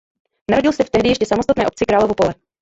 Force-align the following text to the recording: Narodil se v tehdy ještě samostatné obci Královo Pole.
Narodil 0.51 0.71
se 0.73 0.83
v 0.83 0.89
tehdy 0.89 1.09
ještě 1.09 1.25
samostatné 1.25 1.67
obci 1.67 1.85
Královo 1.85 2.13
Pole. 2.15 2.35